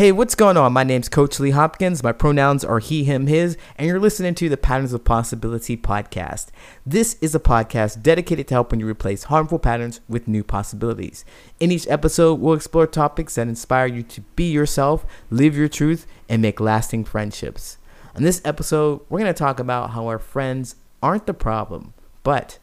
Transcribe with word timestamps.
Hey, 0.00 0.12
what's 0.12 0.34
going 0.34 0.56
on? 0.56 0.72
My 0.72 0.82
name's 0.82 1.10
Coach 1.10 1.38
Lee 1.38 1.50
Hopkins. 1.50 2.02
My 2.02 2.12
pronouns 2.12 2.64
are 2.64 2.78
he, 2.78 3.04
him, 3.04 3.26
his, 3.26 3.58
and 3.76 3.86
you're 3.86 4.00
listening 4.00 4.34
to 4.36 4.48
the 4.48 4.56
Patterns 4.56 4.94
of 4.94 5.04
Possibility 5.04 5.76
podcast. 5.76 6.46
This 6.86 7.18
is 7.20 7.34
a 7.34 7.38
podcast 7.38 8.02
dedicated 8.02 8.48
to 8.48 8.54
helping 8.54 8.80
you 8.80 8.88
replace 8.88 9.24
harmful 9.24 9.58
patterns 9.58 10.00
with 10.08 10.26
new 10.26 10.42
possibilities. 10.42 11.26
In 11.60 11.70
each 11.70 11.86
episode, 11.86 12.40
we'll 12.40 12.54
explore 12.54 12.86
topics 12.86 13.34
that 13.34 13.46
inspire 13.46 13.84
you 13.88 14.02
to 14.04 14.22
be 14.36 14.50
yourself, 14.50 15.04
live 15.28 15.54
your 15.54 15.68
truth, 15.68 16.06
and 16.30 16.40
make 16.40 16.60
lasting 16.60 17.04
friendships. 17.04 17.76
In 18.16 18.22
this 18.22 18.40
episode, 18.42 19.02
we're 19.10 19.20
going 19.20 19.30
to 19.30 19.38
talk 19.38 19.60
about 19.60 19.90
how 19.90 20.06
our 20.06 20.18
friends 20.18 20.76
aren't 21.02 21.26
the 21.26 21.34
problem, 21.34 21.92
but 22.22 22.58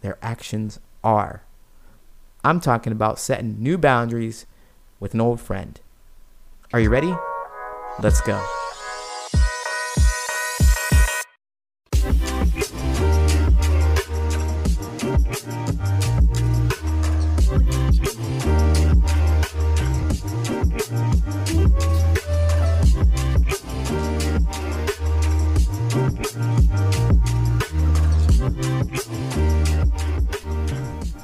their 0.00 0.16
actions 0.22 0.80
are. 1.04 1.42
I'm 2.42 2.60
talking 2.60 2.94
about 2.94 3.18
setting 3.18 3.62
new 3.62 3.76
boundaries 3.76 4.46
with 5.00 5.12
an 5.12 5.20
old 5.20 5.42
friend. 5.42 5.78
Are 6.70 6.80
you 6.80 6.90
ready? 6.90 7.14
Let's 8.02 8.20
go. 8.20 8.38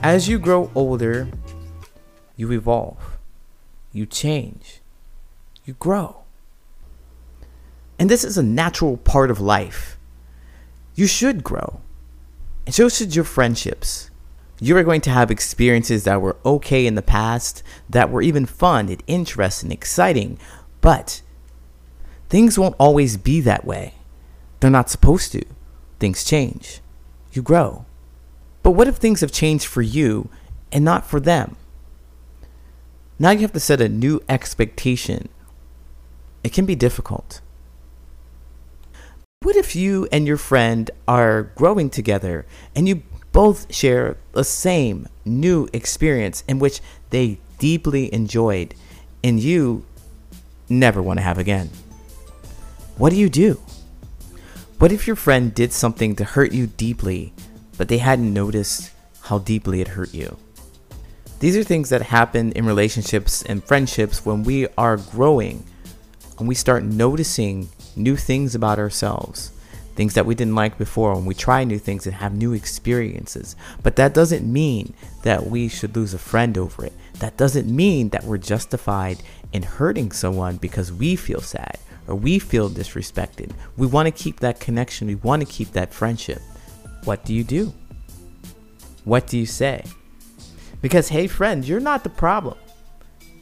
As 0.02 0.26
you 0.26 0.38
grow 0.38 0.70
older, 0.74 1.28
you 2.36 2.50
evolve, 2.50 3.18
you 3.92 4.06
change 4.06 4.80
you 5.64 5.74
grow. 5.74 6.22
And 7.98 8.10
this 8.10 8.24
is 8.24 8.36
a 8.36 8.42
natural 8.42 8.96
part 8.96 9.30
of 9.30 9.40
life. 9.40 9.98
You 10.94 11.06
should 11.06 11.44
grow. 11.44 11.80
And 12.66 12.74
so 12.74 12.88
should 12.88 13.14
your 13.14 13.24
friendships. 13.24 14.10
You 14.60 14.76
are 14.76 14.84
going 14.84 15.00
to 15.02 15.10
have 15.10 15.30
experiences 15.30 16.04
that 16.04 16.20
were 16.20 16.36
okay 16.44 16.86
in 16.86 16.94
the 16.94 17.02
past, 17.02 17.62
that 17.90 18.10
were 18.10 18.22
even 18.22 18.46
fun 18.46 18.88
and 18.88 19.02
interesting, 19.06 19.72
exciting, 19.72 20.38
but 20.80 21.22
things 22.28 22.58
won't 22.58 22.76
always 22.78 23.16
be 23.16 23.40
that 23.40 23.64
way. 23.64 23.94
They're 24.60 24.70
not 24.70 24.90
supposed 24.90 25.32
to. 25.32 25.44
Things 25.98 26.24
change. 26.24 26.80
You 27.32 27.42
grow. 27.42 27.84
But 28.62 28.72
what 28.72 28.88
if 28.88 28.96
things 28.96 29.20
have 29.20 29.32
changed 29.32 29.66
for 29.66 29.82
you 29.82 30.30
and 30.72 30.84
not 30.84 31.04
for 31.04 31.20
them? 31.20 31.56
Now 33.18 33.30
you 33.30 33.40
have 33.40 33.52
to 33.52 33.60
set 33.60 33.80
a 33.80 33.88
new 33.88 34.20
expectation 34.28 35.28
it 36.44 36.52
can 36.52 36.66
be 36.66 36.76
difficult. 36.76 37.40
What 39.40 39.56
if 39.56 39.74
you 39.74 40.06
and 40.12 40.26
your 40.26 40.36
friend 40.36 40.90
are 41.08 41.50
growing 41.54 41.90
together 41.90 42.46
and 42.76 42.86
you 42.86 43.02
both 43.32 43.74
share 43.74 44.16
the 44.32 44.44
same 44.44 45.08
new 45.24 45.68
experience 45.72 46.44
in 46.46 46.58
which 46.58 46.80
they 47.10 47.40
deeply 47.58 48.12
enjoyed 48.14 48.74
and 49.24 49.40
you 49.40 49.84
never 50.68 51.02
want 51.02 51.18
to 51.18 51.22
have 51.22 51.38
again? 51.38 51.70
What 52.96 53.10
do 53.10 53.16
you 53.16 53.28
do? 53.28 53.60
What 54.78 54.92
if 54.92 55.06
your 55.06 55.16
friend 55.16 55.54
did 55.54 55.72
something 55.72 56.14
to 56.16 56.24
hurt 56.24 56.52
you 56.52 56.66
deeply, 56.66 57.32
but 57.78 57.88
they 57.88 57.98
hadn't 57.98 58.32
noticed 58.32 58.90
how 59.22 59.38
deeply 59.38 59.80
it 59.80 59.88
hurt 59.88 60.12
you? 60.12 60.36
These 61.40 61.56
are 61.56 61.64
things 61.64 61.88
that 61.88 62.02
happen 62.02 62.52
in 62.52 62.66
relationships 62.66 63.42
and 63.42 63.64
friendships 63.64 64.24
when 64.24 64.42
we 64.44 64.68
are 64.78 64.96
growing 64.96 65.64
and 66.38 66.48
we 66.48 66.54
start 66.54 66.82
noticing 66.82 67.68
new 67.96 68.16
things 68.16 68.54
about 68.54 68.78
ourselves, 68.78 69.52
things 69.94 70.14
that 70.14 70.26
we 70.26 70.34
didn't 70.34 70.54
like 70.54 70.78
before, 70.78 71.14
when 71.14 71.24
we 71.24 71.34
try 71.34 71.64
new 71.64 71.78
things 71.78 72.06
and 72.06 72.16
have 72.16 72.34
new 72.34 72.52
experiences. 72.52 73.56
But 73.82 73.96
that 73.96 74.14
doesn't 74.14 74.50
mean 74.50 74.94
that 75.22 75.46
we 75.46 75.68
should 75.68 75.94
lose 75.94 76.14
a 76.14 76.18
friend 76.18 76.58
over 76.58 76.84
it. 76.84 76.92
That 77.20 77.36
doesn't 77.36 77.74
mean 77.74 78.08
that 78.10 78.24
we're 78.24 78.38
justified 78.38 79.22
in 79.52 79.62
hurting 79.62 80.12
someone 80.12 80.56
because 80.56 80.92
we 80.92 81.16
feel 81.16 81.40
sad 81.40 81.78
or 82.08 82.14
we 82.14 82.38
feel 82.38 82.68
disrespected. 82.68 83.52
We 83.76 83.86
want 83.86 84.06
to 84.06 84.22
keep 84.22 84.40
that 84.40 84.60
connection, 84.60 85.06
we 85.06 85.14
want 85.14 85.40
to 85.42 85.46
keep 85.46 85.72
that 85.72 85.94
friendship. 85.94 86.42
What 87.04 87.24
do 87.24 87.34
you 87.34 87.44
do? 87.44 87.72
What 89.04 89.26
do 89.26 89.38
you 89.38 89.46
say? 89.46 89.84
Because, 90.80 91.08
hey, 91.08 91.26
friend, 91.26 91.66
you're 91.66 91.80
not 91.80 92.02
the 92.02 92.10
problem. 92.10 92.58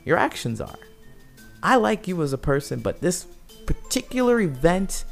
Your 0.05 0.19
actions 0.19 0.61
are. 0.61 0.79
I 1.63 1.77
like 1.77 2.09
you 2.09 2.23
as 2.23 2.33
a 2.33 2.39
person, 2.39 2.81
but 2.81 3.01
this 3.01 3.27
particular 3.67 4.41
event, 4.41 5.05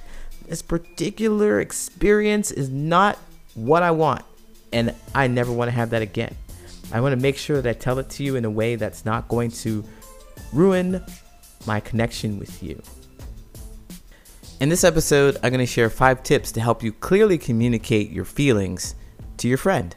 this 0.49 0.63
particular 0.63 1.61
experience 1.61 2.51
is 2.51 2.69
not 2.69 3.17
what 3.55 3.83
I 3.83 3.93
want. 3.93 4.25
And 4.73 4.95
I 5.15 5.27
never 5.27 5.53
want 5.53 5.69
to 5.69 5.75
have 5.75 5.91
that 5.91 6.03
again. 6.03 6.35
I 6.93 7.01
want 7.01 7.13
to 7.13 7.21
make 7.21 7.37
sure 7.37 7.63
that 7.63 7.69
I 7.69 7.73
tell 7.73 7.99
it 7.99 8.11
to 8.11 8.25
you 8.25 8.37
in 8.37 8.45
a 8.45 8.51
way 8.51 8.77
that's 8.77 9.05
not 9.05 9.29
going 9.29 9.51
to 9.53 9.85
ruin 10.53 11.05
my 11.67 11.81
connection 11.81 12.39
with 12.39 12.63
you. 12.63 12.83
In 14.61 14.69
this 14.69 14.85
episode, 14.85 15.37
I'm 15.37 15.51
going 15.51 15.61
to 15.61 15.67
share 15.67 15.89
five 15.89 16.23
tips 16.23 16.53
to 16.53 16.61
help 16.61 16.83
you 16.83 16.93
clearly 16.93 17.39
communicate 17.39 18.11
your 18.11 18.25
feelings 18.25 18.95
to 19.39 19.49
your 19.49 19.59
friend. 19.59 19.95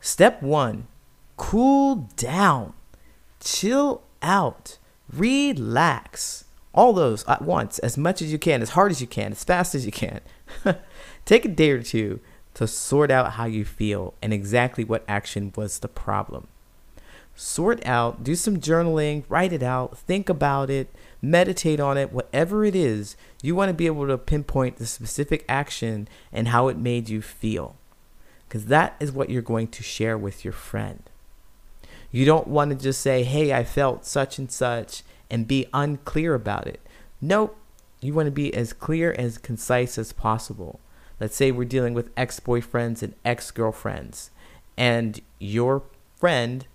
Step 0.00 0.42
one 0.42 0.86
cool 1.36 2.08
down, 2.16 2.72
chill 3.40 4.02
out. 4.22 4.78
Relax. 5.12 6.44
All 6.72 6.92
those 6.92 7.26
at 7.26 7.42
once, 7.42 7.78
as 7.80 7.98
much 7.98 8.22
as 8.22 8.30
you 8.30 8.38
can, 8.38 8.62
as 8.62 8.70
hard 8.70 8.92
as 8.92 9.00
you 9.00 9.06
can, 9.06 9.32
as 9.32 9.42
fast 9.42 9.74
as 9.74 9.84
you 9.84 9.92
can. 9.92 10.20
Take 11.24 11.44
a 11.44 11.48
day 11.48 11.70
or 11.70 11.82
two 11.82 12.20
to 12.54 12.66
sort 12.66 13.10
out 13.10 13.32
how 13.32 13.44
you 13.44 13.64
feel 13.64 14.14
and 14.22 14.32
exactly 14.32 14.84
what 14.84 15.04
action 15.08 15.52
was 15.56 15.78
the 15.78 15.88
problem. 15.88 16.46
Sort 17.34 17.84
out, 17.86 18.22
do 18.22 18.34
some 18.34 18.58
journaling, 18.58 19.24
write 19.28 19.52
it 19.52 19.62
out, 19.62 19.96
think 19.96 20.28
about 20.28 20.68
it, 20.68 20.94
meditate 21.22 21.80
on 21.80 21.96
it, 21.96 22.12
whatever 22.12 22.64
it 22.64 22.74
is, 22.74 23.16
you 23.42 23.54
want 23.54 23.70
to 23.70 23.74
be 23.74 23.86
able 23.86 24.06
to 24.06 24.18
pinpoint 24.18 24.76
the 24.76 24.86
specific 24.86 25.44
action 25.48 26.08
and 26.32 26.48
how 26.48 26.68
it 26.68 26.76
made 26.76 27.08
you 27.08 27.22
feel. 27.22 27.76
Because 28.46 28.66
that 28.66 28.94
is 29.00 29.12
what 29.12 29.30
you're 29.30 29.42
going 29.42 29.68
to 29.68 29.82
share 29.82 30.18
with 30.18 30.44
your 30.44 30.52
friend. 30.52 31.09
You 32.12 32.24
don't 32.24 32.48
want 32.48 32.70
to 32.70 32.76
just 32.76 33.00
say, 33.00 33.22
hey, 33.22 33.52
I 33.52 33.64
felt 33.64 34.04
such 34.04 34.38
and 34.38 34.50
such 34.50 35.02
and 35.30 35.46
be 35.46 35.66
unclear 35.72 36.34
about 36.34 36.66
it. 36.66 36.80
Nope. 37.20 37.56
You 38.00 38.14
want 38.14 38.26
to 38.26 38.32
be 38.32 38.52
as 38.54 38.72
clear 38.72 39.12
as 39.12 39.38
concise 39.38 39.98
as 39.98 40.12
possible. 40.12 40.80
Let's 41.20 41.36
say 41.36 41.52
we're 41.52 41.64
dealing 41.64 41.92
with 41.92 42.10
ex 42.16 42.40
boyfriends 42.40 43.02
and 43.02 43.14
ex 43.26 43.50
girlfriends, 43.50 44.30
and 44.76 45.20
your 45.38 45.82
friend 46.16 46.66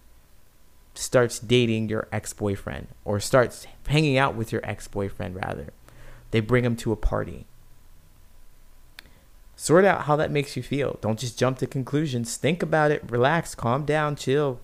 starts 0.93 1.39
dating 1.39 1.89
your 1.89 2.07
ex 2.11 2.31
boyfriend 2.31 2.87
or 3.03 3.19
starts 3.19 3.65
hanging 3.87 4.19
out 4.19 4.35
with 4.35 4.51
your 4.51 4.61
ex 4.63 4.87
boyfriend, 4.87 5.35
rather. 5.35 5.73
They 6.29 6.41
bring 6.41 6.63
him 6.63 6.75
to 6.77 6.91
a 6.91 6.95
party. 6.95 7.47
Sort 9.55 9.83
out 9.83 10.03
how 10.03 10.15
that 10.17 10.31
makes 10.31 10.55
you 10.55 10.61
feel. 10.61 10.99
Don't 11.01 11.19
just 11.19 11.39
jump 11.39 11.57
to 11.59 11.67
conclusions. 11.67 12.37
Think 12.37 12.61
about 12.61 12.91
it, 12.91 13.09
relax, 13.09 13.55
calm 13.55 13.83
down, 13.83 14.15
chill, 14.15 14.59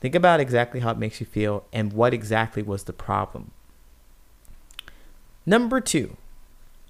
Think 0.00 0.14
about 0.14 0.40
exactly 0.40 0.80
how 0.80 0.90
it 0.90 0.98
makes 0.98 1.20
you 1.20 1.26
feel 1.26 1.64
and 1.72 1.92
what 1.92 2.14
exactly 2.14 2.62
was 2.62 2.84
the 2.84 2.92
problem. 2.92 3.50
Number 5.44 5.80
two, 5.80 6.16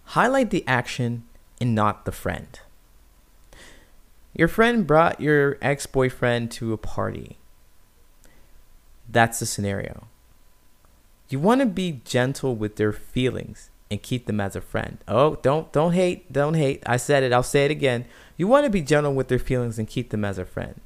highlight 0.05 0.51
the 0.51 0.65
action 0.67 1.25
and 1.61 1.75
not 1.75 2.05
the 2.05 2.13
friend. 2.13 2.61
Your 4.35 4.49
friend 4.49 4.87
brought 4.87 5.21
your 5.21 5.59
ex 5.61 5.87
boyfriend 5.87 6.51
to 6.53 6.73
a 6.73 6.79
party. 6.79 7.39
That's 9.09 9.41
the 9.41 9.47
scenario. 9.47 10.07
You 11.29 11.41
want 11.41 11.61
to 11.61 11.67
be 11.67 12.01
gentle 12.05 12.55
with 12.55 12.77
their 12.77 12.93
feelings 12.93 13.71
and 13.91 14.03
keep 14.03 14.27
them 14.27 14.41
as 14.41 14.55
a 14.55 14.61
friend. 14.61 14.99
Oh, 15.09 15.37
don't 15.37 15.73
don't 15.73 15.93
hate, 15.93 16.33
don't 16.33 16.55
hate. 16.55 16.83
I 16.87 16.97
said 16.97 17.25
it, 17.25 17.33
I'll 17.33 17.43
say 17.43 17.65
it 17.65 17.71
again. 17.73 18.05
You 18.37 18.47
want 18.47 18.65
to 18.65 18.71
be 18.71 18.83
gentle 18.83 19.15
with 19.15 19.29
their 19.29 19.39
feelings 19.39 19.79
and 19.79 19.89
keep 19.89 20.11
them 20.11 20.25
as 20.25 20.39
a 20.39 20.45
friend. 20.45 20.81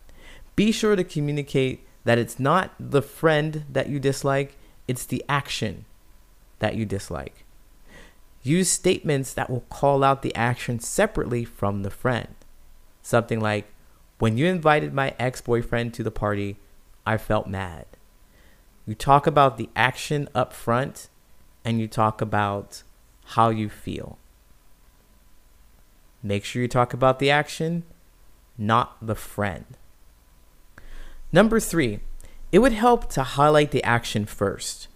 Be 0.56 0.73
sure 0.73 0.97
to 0.97 1.05
communicate 1.05 1.87
that 2.05 2.19
it's 2.19 2.39
not 2.39 2.73
the 2.79 3.03
friend 3.03 3.65
that 3.71 3.89
you 3.89 3.99
dislike, 3.99 4.56
it's 4.87 5.06
the 5.06 5.25
action 5.29 5.85
that 6.59 6.77
you 6.77 6.85
dislike. 6.85 7.45
Use 8.43 8.69
statements 8.69 9.33
that 9.33 9.49
will 9.49 9.65
call 9.71 10.05
out 10.05 10.23
the 10.23 10.35
action 10.35 10.79
separately 10.79 11.45
from 11.45 11.83
the 11.83 11.91
friend. 11.91 12.35
Something 13.03 13.41
like, 13.41 13.67
When 14.19 14.37
you 14.37 14.47
invited 14.47 14.93
my 14.93 15.15
ex 15.19 15.41
boyfriend 15.41 15.95
to 15.95 16.03
the 16.03 16.11
party, 16.11 16.56
I 17.06 17.17
felt 17.17 17.47
mad. 17.47 17.87
You 18.87 18.95
talk 18.95 19.27
about 19.27 19.56
the 19.56 19.71
action 19.75 20.29
up 20.35 20.53
front 20.53 21.09
and 21.65 21.81
you 21.81 21.89
talk 21.89 22.21
about 22.21 22.83
how 23.25 23.49
you 23.49 23.71
feel. 23.71 24.19
Make 26.23 26.45
sure 26.45 26.61
you 26.61 26.69
talk 26.69 26.93
about 26.93 27.19
the 27.19 27.31
action, 27.31 27.85
not 28.59 28.97
the 29.01 29.15
friend. 29.15 29.65
Number 31.35 31.59
three, 31.59 31.99
it 32.53 32.61
would 32.61 32.75
help 32.75 33.11
to 33.11 33.25
highlight 33.25 33.73
the 33.73 33.83
action 33.83 34.25
first. 34.25 34.87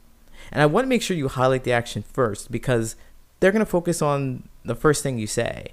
And 0.52 0.62
I 0.62 0.66
want 0.66 0.84
to 0.84 0.88
make 0.88 1.02
sure 1.02 1.16
you 1.16 1.26
highlight 1.26 1.64
the 1.64 1.72
action 1.72 2.04
first 2.04 2.52
because 2.52 2.94
they're 3.40 3.50
going 3.50 3.58
to 3.58 3.66
focus 3.66 4.00
on 4.00 4.48
the 4.64 4.76
first 4.76 5.02
thing 5.02 5.18
you 5.18 5.26
say. 5.26 5.72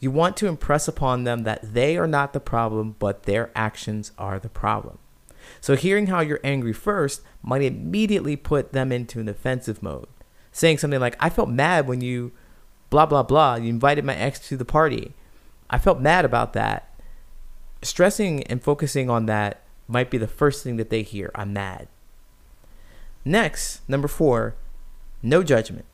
You 0.00 0.10
want 0.10 0.38
to 0.38 0.46
impress 0.46 0.88
upon 0.88 1.24
them 1.24 1.42
that 1.42 1.74
they 1.74 1.98
are 1.98 2.06
not 2.06 2.32
the 2.32 2.40
problem, 2.40 2.96
but 2.98 3.24
their 3.24 3.50
actions 3.54 4.12
are 4.16 4.38
the 4.38 4.48
problem. 4.48 4.96
So, 5.60 5.76
hearing 5.76 6.06
how 6.06 6.20
you're 6.20 6.40
angry 6.42 6.72
first 6.72 7.20
might 7.42 7.60
immediately 7.60 8.36
put 8.36 8.72
them 8.72 8.90
into 8.90 9.20
an 9.20 9.28
offensive 9.28 9.82
mode. 9.82 10.08
Saying 10.52 10.78
something 10.78 11.00
like, 11.00 11.16
I 11.20 11.28
felt 11.28 11.50
mad 11.50 11.86
when 11.86 12.00
you 12.00 12.32
blah, 12.88 13.04
blah, 13.04 13.22
blah, 13.22 13.56
you 13.56 13.68
invited 13.68 14.06
my 14.06 14.16
ex 14.16 14.38
to 14.48 14.56
the 14.56 14.64
party. 14.64 15.12
I 15.68 15.76
felt 15.76 16.00
mad 16.00 16.24
about 16.24 16.54
that. 16.54 16.93
Stressing 17.84 18.42
and 18.44 18.62
focusing 18.62 19.10
on 19.10 19.26
that 19.26 19.60
might 19.86 20.10
be 20.10 20.16
the 20.16 20.26
first 20.26 20.64
thing 20.64 20.76
that 20.78 20.88
they 20.88 21.02
hear. 21.02 21.30
I'm 21.34 21.52
mad. 21.52 21.86
Next, 23.26 23.86
number 23.86 24.08
four, 24.08 24.54
no 25.22 25.42
judgment. 25.42 25.84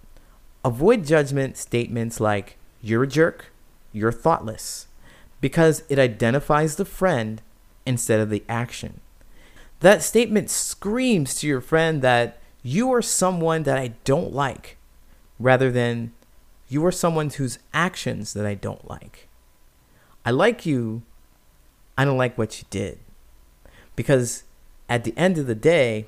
Avoid 0.64 1.04
judgment 1.04 1.56
statements 1.56 2.20
like, 2.20 2.56
you're 2.80 3.02
a 3.02 3.08
jerk, 3.08 3.52
you're 3.92 4.12
thoughtless, 4.12 4.86
because 5.40 5.82
it 5.88 5.98
identifies 5.98 6.76
the 6.76 6.84
friend 6.84 7.42
instead 7.84 8.20
of 8.20 8.30
the 8.30 8.44
action. 8.48 9.00
That 9.80 10.02
statement 10.02 10.48
screams 10.48 11.34
to 11.36 11.46
your 11.48 11.60
friend 11.60 12.02
that 12.02 12.38
you 12.62 12.92
are 12.92 13.02
someone 13.02 13.64
that 13.64 13.78
I 13.78 13.94
don't 14.04 14.32
like, 14.32 14.76
rather 15.40 15.72
than 15.72 16.12
you 16.68 16.86
are 16.86 16.92
someone 16.92 17.30
whose 17.30 17.58
actions 17.74 18.32
that 18.34 18.46
I 18.46 18.54
don't 18.54 18.88
like. 18.88 19.28
I 20.24 20.30
like 20.30 20.64
you, 20.64 21.02
I 22.00 22.06
don't 22.06 22.16
like 22.16 22.38
what 22.38 22.58
you 22.58 22.64
did. 22.70 22.98
Because 23.94 24.44
at 24.88 25.04
the 25.04 25.12
end 25.18 25.36
of 25.36 25.46
the 25.46 25.54
day, 25.54 26.06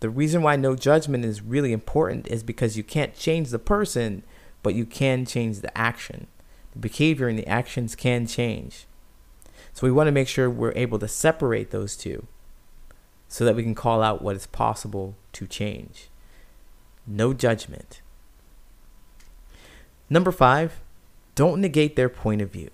the 0.00 0.10
reason 0.10 0.42
why 0.42 0.56
no 0.56 0.74
judgment 0.74 1.24
is 1.24 1.40
really 1.40 1.72
important 1.72 2.26
is 2.26 2.42
because 2.42 2.76
you 2.76 2.82
can't 2.82 3.14
change 3.14 3.50
the 3.50 3.60
person, 3.60 4.24
but 4.64 4.74
you 4.74 4.84
can 4.84 5.24
change 5.24 5.60
the 5.60 5.78
action. 5.78 6.26
The 6.72 6.80
behavior 6.80 7.28
and 7.28 7.38
the 7.38 7.46
actions 7.46 7.94
can 7.94 8.26
change. 8.26 8.88
So 9.72 9.86
we 9.86 9.92
want 9.92 10.08
to 10.08 10.12
make 10.12 10.26
sure 10.26 10.50
we're 10.50 10.72
able 10.74 10.98
to 10.98 11.06
separate 11.06 11.70
those 11.70 11.96
two 11.96 12.26
so 13.28 13.44
that 13.44 13.54
we 13.54 13.62
can 13.62 13.76
call 13.76 14.02
out 14.02 14.22
what 14.22 14.34
is 14.34 14.48
possible 14.48 15.14
to 15.34 15.46
change. 15.46 16.08
No 17.06 17.32
judgment. 17.32 18.02
Number 20.10 20.32
five, 20.32 20.80
don't 21.36 21.60
negate 21.60 21.94
their 21.94 22.08
point 22.08 22.42
of 22.42 22.50
view. 22.50 22.70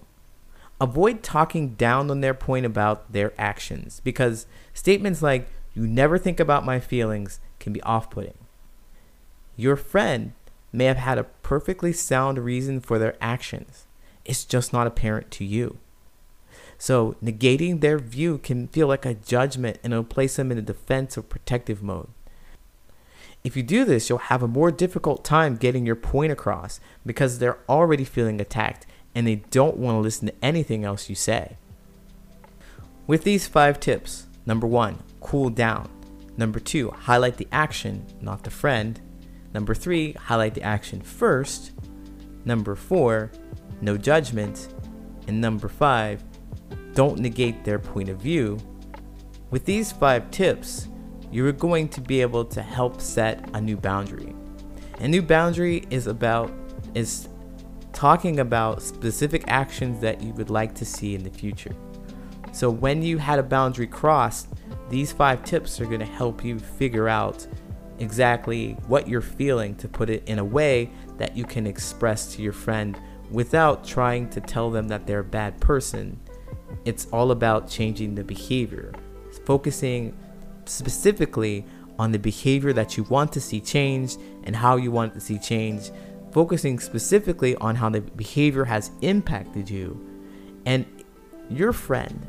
Avoid 0.81 1.23
talking 1.23 1.71
down 1.71 2.11
on 2.11 2.21
their 2.21 2.35
point 2.35 2.65
about 2.65 3.13
their 3.13 3.33
actions 3.39 4.01
because 4.05 4.47
statements 4.73 5.23
like, 5.23 5.49
you 5.75 5.87
never 5.87 6.19
think 6.19 6.41
about 6.41 6.65
my 6.65 6.81
feelings 6.81 7.41
can 7.59 7.73
be 7.73 7.83
off 7.83 8.11
putting. 8.11 8.39
Your 9.57 9.77
friend 9.77 10.33
may 10.73 10.85
have 10.85 10.97
had 10.97 11.19
a 11.19 11.25
perfectly 11.25 11.93
sound 11.93 12.39
reason 12.39 12.81
for 12.81 12.99
their 12.99 13.17
actions, 13.21 13.87
it's 14.25 14.45
just 14.45 14.73
not 14.73 14.87
apparent 14.87 15.31
to 15.33 15.45
you. 15.45 15.79
So, 16.77 17.17
negating 17.23 17.81
their 17.81 17.99
view 17.99 18.39
can 18.39 18.69
feel 18.69 18.87
like 18.87 19.05
a 19.05 19.15
judgment 19.15 19.79
and 19.83 19.93
it'll 19.93 20.05
place 20.05 20.37
them 20.37 20.53
in 20.53 20.59
a 20.59 20.63
defense 20.63 21.19
or 21.19 21.23
protective 21.23 21.83
mode. 21.83 22.09
If 23.43 23.57
you 23.57 23.63
do 23.63 23.85
this, 23.85 24.09
you'll 24.09 24.19
have 24.19 24.43
a 24.43 24.49
more 24.49 24.71
difficult 24.71 25.25
time 25.25 25.57
getting 25.57 25.87
your 25.87 25.97
point 25.97 26.33
across 26.33 26.81
because 27.07 27.39
they're 27.39 27.59
already 27.69 28.05
feeling 28.05 28.41
attacked 28.41 28.87
and 29.15 29.27
they 29.27 29.37
don't 29.51 29.77
want 29.77 29.97
to 29.97 30.01
listen 30.01 30.29
to 30.29 30.45
anything 30.45 30.85
else 30.85 31.09
you 31.09 31.15
say. 31.15 31.57
With 33.07 33.25
these 33.25 33.47
five 33.47 33.81
tips, 33.81 34.27
number 34.47 34.67
one, 34.67 34.99
cool 35.21 35.51
down. 35.51 35.89
Number 36.37 36.61
two, 36.61 36.91
highlight 36.91 37.37
the 37.37 37.49
action, 37.51 38.07
not 38.21 38.45
the 38.45 38.51
friend. 38.51 39.01
Number 39.55 39.75
three, 39.75 40.13
highlight 40.13 40.55
the 40.55 40.63
action 40.63 41.01
first. 41.01 41.73
Number 42.45 42.75
four, 42.75 43.33
no 43.81 43.97
judgment. 43.97 44.69
And 45.27 45.41
number 45.41 45.69
five, 45.69 46.23
don't 46.95 47.19
negate 47.19 47.65
their 47.65 47.79
point 47.79 48.09
of 48.09 48.19
view. 48.19 48.59
With 49.51 49.65
these 49.65 49.91
five 49.91 50.31
tips, 50.31 50.89
you're 51.31 51.53
going 51.53 51.89
to 51.91 52.01
be 52.01 52.21
able 52.21 52.45
to 52.45 52.63
help 52.63 53.01
set 53.01 53.49
a 53.55 53.61
new 53.61 53.77
boundary. 53.77 54.35
A 55.01 55.09
new 55.09 55.23
boundary 55.23 55.85
is 55.91 56.07
about 56.07 56.53
is 56.95 57.29
talking 57.93 58.41
about 58.41 58.83
specific 58.83 59.45
actions 59.49 60.01
that 60.01 60.23
you 60.23 60.33
would 60.35 60.51
like 60.51 60.75
to 60.75 60.85
see 60.85 61.15
in 61.15 61.23
the 61.23 61.31
future. 61.31 61.75
So 62.53 62.71
when 62.71 63.03
you 63.03 63.19
had 63.19 63.39
a 63.39 63.43
boundary 63.43 63.87
crossed, 63.87 64.49
these 64.89 65.13
five 65.13 65.45
tips 65.45 65.81
are 65.81 65.87
going 65.87 66.01
to 66.01 66.07
help 66.07 66.45
you 66.45 66.59
figure 66.59 67.09
out 67.09 67.47
exactly 67.99 68.73
what 68.87 69.09
you're 69.09 69.21
feeling 69.21 69.75
to 69.77 69.89
put 69.89 70.09
it 70.09 70.23
in 70.27 70.39
a 70.39 70.45
way 70.45 70.91
that 71.19 71.37
you 71.37 71.45
can 71.45 71.67
express 71.67 72.35
to 72.35 72.43
your 72.43 72.53
friend 72.53 72.99
without 73.31 73.85
trying 73.85 74.29
to 74.31 74.41
tell 74.41 74.71
them 74.71 74.89
that 74.89 75.07
they're 75.07 75.21
a 75.21 75.25
bad 75.25 75.61
person. 75.61 76.19
It's 76.85 77.07
all 77.13 77.31
about 77.33 77.69
changing 77.69 78.15
the 78.15 78.25
behavior, 78.25 78.93
focusing 79.45 80.17
specifically 80.65 81.65
on 81.99 82.13
the 82.13 82.19
behavior 82.19 82.73
that 82.73 82.97
you 82.97 83.03
want 83.05 83.33
to 83.33 83.41
see 83.41 83.61
changed 83.61 84.21
and 84.45 84.55
how 84.55 84.77
you 84.77 84.91
want 84.91 85.13
to 85.15 85.21
see 85.21 85.39
changed, 85.39 85.93
focusing 86.39 86.79
specifically 86.79 87.57
on 87.57 87.75
how 87.75 87.91
the 87.91 88.01
behavior 88.01 88.65
has 88.65 88.93
impacted 89.01 89.69
you. 89.69 90.01
And 90.67 90.87
your 91.51 91.73
friend, 91.73 92.25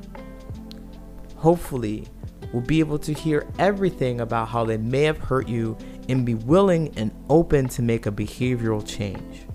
hopefully, 1.35 2.07
will 2.51 2.61
be 2.61 2.79
able 2.79 2.97
to 2.97 3.13
hear 3.13 3.47
everything 3.59 4.21
about 4.21 4.47
how 4.47 4.65
they 4.65 4.77
may 4.77 5.03
have 5.03 5.19
hurt 5.19 5.47
you 5.47 5.77
and 6.09 6.25
be 6.25 6.33
willing 6.33 6.91
and 6.97 7.11
open 7.29 7.67
to 7.67 7.83
make 7.83 8.07
a 8.07 8.11
behavioral 8.11 8.83
change. 8.83 9.45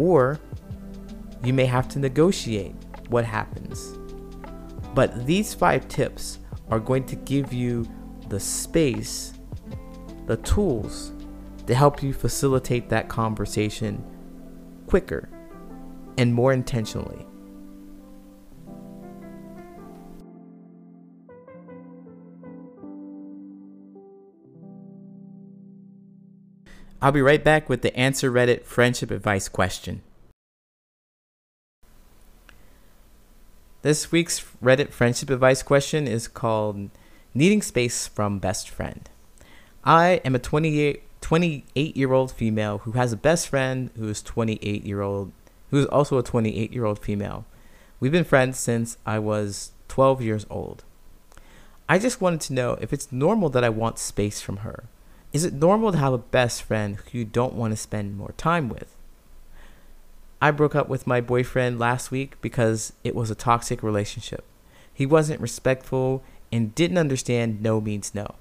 Or 0.00 0.40
you 1.44 1.52
may 1.52 1.66
have 1.66 1.86
to 1.90 2.00
negotiate 2.00 2.74
what 3.08 3.24
happens. 3.24 3.96
But 4.96 5.26
these 5.26 5.54
five 5.54 5.86
tips 5.86 6.40
are 6.72 6.80
going 6.80 7.04
to 7.04 7.14
give 7.14 7.52
you 7.52 7.86
the 8.30 8.40
space, 8.40 9.32
the 10.26 10.38
tools 10.38 11.12
to 11.68 11.74
help 11.74 12.02
you 12.02 12.14
facilitate 12.14 12.88
that 12.88 13.10
conversation 13.10 14.02
quicker 14.86 15.28
and 16.16 16.34
more 16.34 16.50
intentionally. 16.50 17.26
I'll 27.02 27.12
be 27.12 27.20
right 27.20 27.44
back 27.44 27.68
with 27.68 27.82
the 27.82 27.94
Answer 27.94 28.32
Reddit 28.32 28.64
friendship 28.64 29.10
advice 29.10 29.48
question. 29.48 30.00
This 33.82 34.10
week's 34.10 34.40
Reddit 34.64 34.88
friendship 34.90 35.28
advice 35.28 35.62
question 35.62 36.08
is 36.08 36.28
called 36.28 36.88
Needing 37.34 37.60
Space 37.60 38.08
from 38.08 38.38
Best 38.38 38.70
Friend. 38.70 39.08
I 39.84 40.22
am 40.24 40.34
a 40.34 40.38
28, 40.38 41.02
28 41.28 41.94
year 41.94 42.14
old 42.14 42.32
female 42.32 42.78
who 42.78 42.92
has 42.92 43.12
a 43.12 43.16
best 43.16 43.48
friend 43.48 43.90
who 43.98 44.08
is 44.08 44.22
28 44.22 44.82
year 44.86 45.02
old, 45.02 45.30
who 45.70 45.78
is 45.78 45.84
also 45.84 46.16
a 46.16 46.22
28 46.22 46.72
year 46.72 46.86
old 46.86 46.98
female. 46.98 47.44
We've 48.00 48.10
been 48.10 48.24
friends 48.24 48.58
since 48.58 48.96
I 49.04 49.18
was 49.18 49.72
12 49.88 50.22
years 50.22 50.46
old. 50.48 50.84
I 51.86 51.98
just 51.98 52.22
wanted 52.22 52.40
to 52.40 52.54
know 52.54 52.78
if 52.80 52.94
it's 52.94 53.12
normal 53.12 53.50
that 53.50 53.62
I 53.62 53.68
want 53.68 53.98
space 53.98 54.40
from 54.40 54.58
her. 54.58 54.84
Is 55.34 55.44
it 55.44 55.52
normal 55.52 55.92
to 55.92 55.98
have 55.98 56.14
a 56.14 56.18
best 56.18 56.62
friend 56.62 56.96
who 56.96 57.18
you 57.18 57.26
don't 57.26 57.52
want 57.52 57.72
to 57.72 57.76
spend 57.76 58.16
more 58.16 58.32
time 58.38 58.70
with? 58.70 58.96
I 60.40 60.50
broke 60.50 60.74
up 60.74 60.88
with 60.88 61.06
my 61.06 61.20
boyfriend 61.20 61.78
last 61.78 62.10
week 62.10 62.40
because 62.40 62.94
it 63.04 63.14
was 63.14 63.30
a 63.30 63.34
toxic 63.34 63.82
relationship. 63.82 64.44
He 64.94 65.04
wasn't 65.04 65.42
respectful 65.42 66.22
and 66.50 66.74
didn't 66.74 66.96
understand 66.96 67.60
no 67.60 67.82
means 67.82 68.14
no. 68.14 68.36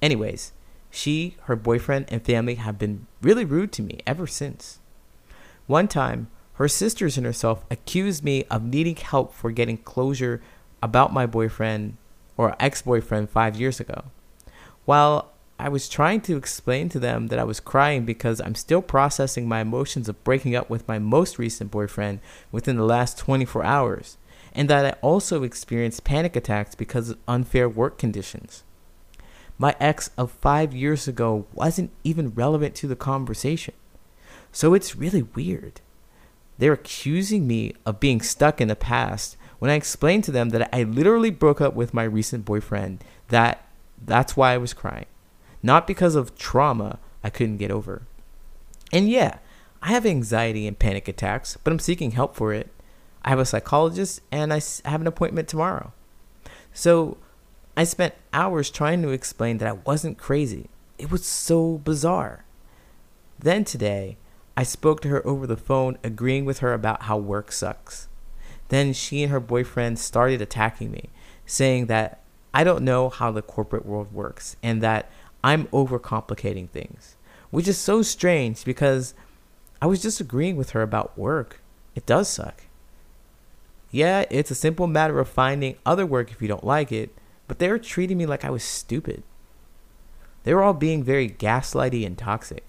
Anyways, 0.00 0.52
she, 0.92 1.36
her 1.44 1.56
boyfriend, 1.56 2.04
and 2.08 2.22
family 2.22 2.56
have 2.56 2.78
been 2.78 3.06
really 3.22 3.46
rude 3.46 3.72
to 3.72 3.82
me 3.82 4.00
ever 4.06 4.26
since. 4.26 4.78
One 5.66 5.88
time, 5.88 6.28
her 6.54 6.68
sisters 6.68 7.16
and 7.16 7.24
herself 7.24 7.64
accused 7.70 8.22
me 8.22 8.44
of 8.50 8.62
needing 8.62 8.96
help 8.96 9.32
for 9.32 9.50
getting 9.50 9.78
closure 9.78 10.42
about 10.82 11.12
my 11.12 11.24
boyfriend 11.24 11.96
or 12.36 12.54
ex 12.60 12.82
boyfriend 12.82 13.30
five 13.30 13.56
years 13.56 13.80
ago. 13.80 14.04
While 14.84 15.32
I 15.58 15.70
was 15.70 15.88
trying 15.88 16.20
to 16.22 16.36
explain 16.36 16.90
to 16.90 16.98
them 16.98 17.28
that 17.28 17.38
I 17.38 17.44
was 17.44 17.58
crying 17.58 18.04
because 18.04 18.40
I'm 18.42 18.54
still 18.54 18.82
processing 18.82 19.48
my 19.48 19.60
emotions 19.60 20.10
of 20.10 20.22
breaking 20.24 20.54
up 20.54 20.68
with 20.68 20.86
my 20.86 20.98
most 20.98 21.38
recent 21.38 21.70
boyfriend 21.70 22.20
within 22.50 22.76
the 22.76 22.84
last 22.84 23.16
24 23.16 23.64
hours, 23.64 24.18
and 24.52 24.68
that 24.68 24.84
I 24.84 24.98
also 25.00 25.42
experienced 25.42 26.04
panic 26.04 26.36
attacks 26.36 26.74
because 26.74 27.08
of 27.10 27.18
unfair 27.26 27.66
work 27.66 27.96
conditions. 27.96 28.64
My 29.62 29.76
ex 29.78 30.10
of 30.18 30.32
five 30.32 30.74
years 30.74 31.06
ago 31.06 31.46
wasn't 31.54 31.92
even 32.02 32.34
relevant 32.34 32.74
to 32.74 32.88
the 32.88 32.96
conversation. 32.96 33.74
So 34.50 34.74
it's 34.74 34.96
really 34.96 35.22
weird. 35.22 35.80
They're 36.58 36.72
accusing 36.72 37.46
me 37.46 37.74
of 37.86 38.00
being 38.00 38.22
stuck 38.22 38.60
in 38.60 38.66
the 38.66 38.74
past 38.74 39.36
when 39.60 39.70
I 39.70 39.74
explained 39.74 40.24
to 40.24 40.32
them 40.32 40.48
that 40.48 40.68
I 40.74 40.82
literally 40.82 41.30
broke 41.30 41.60
up 41.60 41.74
with 41.74 41.94
my 41.94 42.02
recent 42.02 42.44
boyfriend, 42.44 43.04
that 43.28 43.64
that's 44.04 44.36
why 44.36 44.52
I 44.52 44.58
was 44.58 44.74
crying. 44.74 45.06
not 45.62 45.86
because 45.86 46.16
of 46.16 46.36
trauma 46.36 46.98
I 47.22 47.30
couldn't 47.30 47.58
get 47.58 47.70
over. 47.70 48.02
And 48.92 49.08
yeah, 49.08 49.38
I 49.80 49.92
have 49.92 50.04
anxiety 50.04 50.66
and 50.66 50.76
panic 50.76 51.06
attacks, 51.06 51.56
but 51.62 51.72
I'm 51.72 51.78
seeking 51.78 52.10
help 52.10 52.34
for 52.34 52.52
it. 52.52 52.68
I 53.24 53.28
have 53.28 53.38
a 53.38 53.44
psychologist 53.44 54.22
and 54.32 54.52
I 54.52 54.60
have 54.84 55.00
an 55.00 55.06
appointment 55.06 55.46
tomorrow. 55.46 55.92
So 56.72 57.16
I 57.76 57.84
spent 57.84 58.14
hours 58.32 58.70
trying 58.70 59.02
to 59.02 59.08
explain 59.08 59.58
that 59.58 59.68
I 59.68 59.72
wasn't 59.72 60.18
crazy. 60.18 60.68
It 60.98 61.10
was 61.10 61.24
so 61.24 61.78
bizarre. 61.78 62.44
Then 63.38 63.64
today, 63.64 64.18
I 64.56 64.62
spoke 64.62 65.00
to 65.02 65.08
her 65.08 65.26
over 65.26 65.46
the 65.46 65.56
phone, 65.56 65.96
agreeing 66.04 66.44
with 66.44 66.58
her 66.58 66.74
about 66.74 67.04
how 67.04 67.16
work 67.16 67.50
sucks. 67.50 68.08
Then 68.68 68.92
she 68.92 69.22
and 69.22 69.32
her 69.32 69.40
boyfriend 69.40 69.98
started 69.98 70.42
attacking 70.42 70.90
me, 70.90 71.08
saying 71.46 71.86
that 71.86 72.20
I 72.52 72.64
don't 72.64 72.84
know 72.84 73.08
how 73.08 73.30
the 73.30 73.42
corporate 73.42 73.86
world 73.86 74.12
works 74.12 74.56
and 74.62 74.82
that 74.82 75.10
I'm 75.42 75.66
overcomplicating 75.68 76.68
things, 76.68 77.16
which 77.50 77.66
is 77.66 77.78
so 77.78 78.02
strange 78.02 78.64
because 78.64 79.14
I 79.80 79.86
was 79.86 80.02
just 80.02 80.20
agreeing 80.20 80.56
with 80.56 80.70
her 80.70 80.82
about 80.82 81.16
work. 81.16 81.62
It 81.94 82.04
does 82.04 82.28
suck. 82.28 82.64
Yeah, 83.90 84.24
it's 84.30 84.50
a 84.50 84.54
simple 84.54 84.86
matter 84.86 85.18
of 85.18 85.28
finding 85.28 85.76
other 85.84 86.06
work 86.06 86.30
if 86.30 86.40
you 86.40 86.48
don't 86.48 86.64
like 86.64 86.92
it, 86.92 87.14
but 87.52 87.58
they 87.58 87.68
were 87.68 87.78
treating 87.78 88.16
me 88.16 88.24
like 88.24 88.46
I 88.46 88.50
was 88.50 88.64
stupid. 88.64 89.22
They 90.44 90.54
were 90.54 90.62
all 90.62 90.72
being 90.72 91.04
very 91.04 91.28
gaslighty 91.28 92.06
and 92.06 92.16
toxic. 92.16 92.64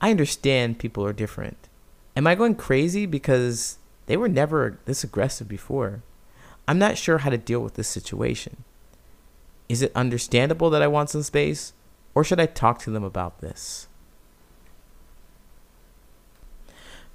I 0.00 0.10
understand 0.10 0.78
people 0.78 1.04
are 1.04 1.12
different. 1.12 1.68
Am 2.16 2.26
I 2.26 2.34
going 2.34 2.54
crazy 2.54 3.04
because 3.04 3.76
they 4.06 4.16
were 4.16 4.30
never 4.30 4.78
this 4.86 5.04
aggressive 5.04 5.46
before? 5.46 6.02
I'm 6.66 6.78
not 6.78 6.96
sure 6.96 7.18
how 7.18 7.28
to 7.28 7.36
deal 7.36 7.60
with 7.60 7.74
this 7.74 7.88
situation. 7.88 8.64
Is 9.68 9.82
it 9.82 9.92
understandable 9.94 10.70
that 10.70 10.80
I 10.80 10.86
want 10.86 11.10
some 11.10 11.22
space, 11.22 11.74
or 12.14 12.24
should 12.24 12.40
I 12.40 12.46
talk 12.46 12.78
to 12.78 12.90
them 12.90 13.04
about 13.04 13.42
this? 13.42 13.87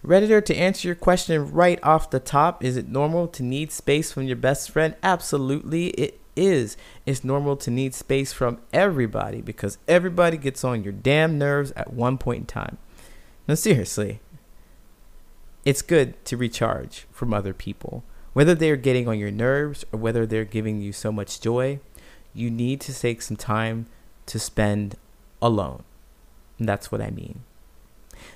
Redditor, 0.05 0.43
to 0.43 0.55
answer 0.55 0.87
your 0.87 0.95
question 0.95 1.51
right 1.51 1.79
off 1.81 2.09
the 2.09 2.19
top, 2.19 2.63
is 2.63 2.75
it 2.75 2.89
normal 2.89 3.27
to 3.29 3.41
need 3.41 3.71
space 3.71 4.11
from 4.11 4.23
your 4.23 4.35
best 4.35 4.69
friend? 4.69 4.95
Absolutely, 5.01 5.87
it 5.91 6.19
is. 6.35 6.75
It's 7.05 7.23
normal 7.23 7.55
to 7.57 7.71
need 7.71 7.93
space 7.93 8.33
from 8.33 8.59
everybody 8.73 9.39
because 9.39 9.77
everybody 9.87 10.35
gets 10.35 10.63
on 10.65 10.83
your 10.83 10.91
damn 10.91 11.37
nerves 11.37 11.71
at 11.77 11.93
one 11.93 12.17
point 12.17 12.41
in 12.41 12.45
time. 12.47 12.77
Now, 13.47 13.55
seriously, 13.55 14.19
it's 15.63 15.81
good 15.81 16.23
to 16.25 16.35
recharge 16.35 17.05
from 17.11 17.33
other 17.33 17.53
people. 17.53 18.03
Whether 18.33 18.55
they're 18.55 18.75
getting 18.75 19.07
on 19.07 19.19
your 19.19 19.31
nerves 19.31 19.85
or 19.93 19.99
whether 19.99 20.25
they're 20.25 20.43
giving 20.43 20.81
you 20.81 20.91
so 20.91 21.11
much 21.11 21.39
joy, 21.39 21.79
you 22.33 22.49
need 22.49 22.81
to 22.81 22.93
take 22.93 23.21
some 23.21 23.37
time 23.37 23.85
to 24.25 24.39
spend 24.39 24.95
alone. 25.41 25.83
And 26.59 26.67
that's 26.67 26.91
what 26.91 27.01
I 27.01 27.09
mean. 27.09 27.43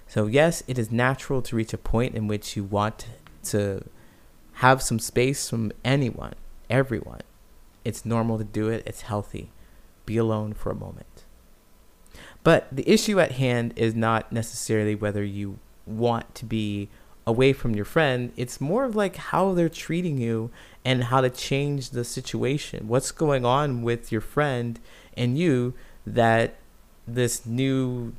So, 0.07 0.27
yes, 0.27 0.63
it 0.67 0.79
is 0.79 0.91
natural 0.91 1.41
to 1.43 1.55
reach 1.55 1.73
a 1.73 1.77
point 1.77 2.15
in 2.15 2.27
which 2.27 2.55
you 2.55 2.63
want 2.63 3.07
to 3.45 3.83
have 4.53 4.81
some 4.81 4.99
space 4.99 5.49
from 5.49 5.71
anyone, 5.83 6.33
everyone. 6.69 7.21
It's 7.83 8.05
normal 8.05 8.37
to 8.37 8.43
do 8.43 8.69
it, 8.69 8.83
it's 8.85 9.01
healthy. 9.01 9.51
Be 10.05 10.17
alone 10.17 10.53
for 10.53 10.71
a 10.71 10.75
moment. 10.75 11.25
But 12.43 12.67
the 12.71 12.89
issue 12.89 13.19
at 13.19 13.33
hand 13.33 13.73
is 13.75 13.93
not 13.93 14.31
necessarily 14.31 14.95
whether 14.95 15.23
you 15.23 15.59
want 15.85 16.33
to 16.35 16.45
be 16.45 16.89
away 17.25 17.51
from 17.51 17.75
your 17.75 17.85
friend. 17.85 18.31
It's 18.37 18.61
more 18.61 18.85
of 18.85 18.95
like 18.95 19.17
how 19.17 19.53
they're 19.53 19.67
treating 19.67 20.17
you 20.17 20.49
and 20.85 21.05
how 21.05 21.19
to 21.19 21.29
change 21.29 21.89
the 21.89 22.05
situation. 22.05 22.87
What's 22.87 23.11
going 23.11 23.43
on 23.43 23.81
with 23.81 24.11
your 24.11 24.21
friend 24.21 24.79
and 25.17 25.37
you 25.37 25.73
that 26.05 26.55
this 27.05 27.45
new 27.45 28.13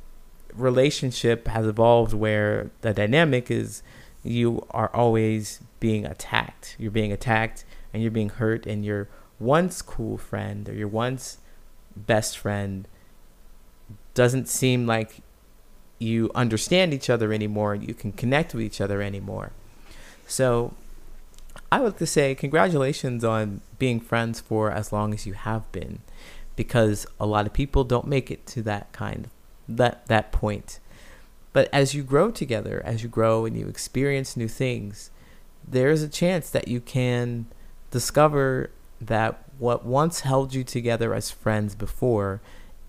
relationship 0.53 1.47
has 1.47 1.65
evolved 1.65 2.13
where 2.13 2.71
the 2.81 2.93
dynamic 2.93 3.49
is 3.51 3.83
you 4.23 4.65
are 4.71 4.89
always 4.93 5.61
being 5.79 6.05
attacked. 6.05 6.75
You're 6.77 6.91
being 6.91 7.11
attacked 7.11 7.65
and 7.93 8.03
you're 8.03 8.11
being 8.11 8.29
hurt, 8.29 8.67
and 8.67 8.85
your 8.85 9.07
once 9.39 9.81
cool 9.81 10.17
friend 10.17 10.69
or 10.69 10.73
your 10.73 10.87
once 10.87 11.39
best 11.95 12.37
friend 12.37 12.87
doesn't 14.13 14.47
seem 14.47 14.85
like 14.85 15.21
you 15.97 16.29
understand 16.35 16.93
each 16.93 17.09
other 17.09 17.33
anymore 17.33 17.73
and 17.73 17.87
you 17.87 17.93
can 17.93 18.11
connect 18.11 18.53
with 18.53 18.63
each 18.63 18.79
other 18.79 19.01
anymore. 19.01 19.51
So 20.27 20.73
I 21.71 21.79
would 21.79 21.93
like 21.93 21.97
to 21.97 22.05
say 22.05 22.35
congratulations 22.35 23.23
on 23.23 23.61
being 23.79 23.99
friends 23.99 24.39
for 24.39 24.71
as 24.71 24.93
long 24.93 25.13
as 25.13 25.25
you 25.25 25.33
have 25.33 25.69
been 25.71 25.99
because 26.55 27.07
a 27.19 27.25
lot 27.25 27.45
of 27.45 27.53
people 27.53 27.83
don't 27.83 28.07
make 28.07 28.29
it 28.29 28.45
to 28.47 28.61
that 28.63 28.91
kind 28.91 29.29
that 29.77 30.05
that 30.07 30.31
point. 30.31 30.79
But 31.53 31.69
as 31.73 31.93
you 31.93 32.03
grow 32.03 32.31
together, 32.31 32.81
as 32.85 33.03
you 33.03 33.09
grow 33.09 33.45
and 33.45 33.57
you 33.57 33.67
experience 33.67 34.37
new 34.37 34.47
things, 34.47 35.09
there's 35.67 36.03
a 36.03 36.09
chance 36.09 36.49
that 36.49 36.67
you 36.67 36.79
can 36.79 37.47
discover 37.91 38.69
that 39.01 39.43
what 39.57 39.85
once 39.85 40.21
held 40.21 40.53
you 40.53 40.63
together 40.63 41.13
as 41.13 41.31
friends 41.31 41.75
before 41.75 42.41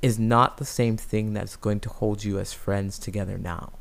is 0.03 0.19
not 0.19 0.57
the 0.57 0.65
same 0.65 0.97
thing 0.97 1.33
that's 1.33 1.57
going 1.57 1.81
to 1.81 1.89
hold 1.89 2.25
you 2.25 2.39
as 2.39 2.53
friends 2.53 2.99
together 2.99 3.39
now. 3.39 3.73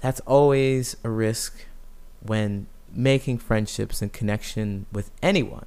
That's 0.00 0.20
always 0.20 0.96
a 1.02 1.10
risk 1.10 1.66
when 2.22 2.66
making 2.92 3.38
friendships 3.38 4.00
and 4.00 4.12
connection 4.12 4.86
with 4.92 5.10
anyone 5.22 5.66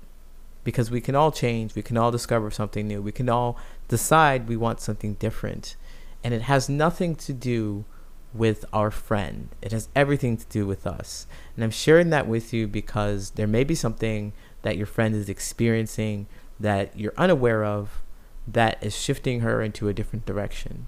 because 0.64 0.92
we 0.92 1.02
can 1.02 1.16
all 1.16 1.32
change, 1.32 1.76
we 1.76 1.82
can 1.82 1.98
all 1.98 2.12
discover 2.12 2.52
something 2.52 2.88
new, 2.88 3.02
we 3.02 3.12
can 3.12 3.30
all 3.30 3.58
decide 3.88 4.48
we 4.48 4.58
want 4.58 4.82
something 4.82 5.14
different. 5.16 5.76
And 6.24 6.34
it 6.34 6.44
has 6.44 6.68
nothing 6.70 7.16
to 7.16 7.34
do 7.34 7.86
with 8.34 8.66
our 8.74 8.92
friend, 8.92 9.50
it 9.62 9.72
has 9.72 9.90
everything 9.96 10.38
to 10.38 10.46
do 10.48 10.68
with 10.68 10.86
us. 10.86 11.26
And 11.56 11.64
I'm 11.64 11.72
sharing 11.72 12.10
that 12.12 12.28
with 12.28 12.54
you 12.54 12.68
because 12.68 13.32
there 13.32 13.48
may 13.48 13.64
be 13.64 13.74
something 13.74 14.34
that 14.62 14.78
your 14.78 14.86
friend 14.86 15.16
is 15.16 15.30
experiencing 15.30 16.28
that 16.60 16.98
you're 16.98 17.14
unaware 17.18 17.64
of 17.64 18.02
that 18.48 18.78
is 18.82 18.98
shifting 18.98 19.42
her 19.42 19.62
into 19.62 19.88
a 19.88 19.94
different 19.94 20.26
direction. 20.26 20.88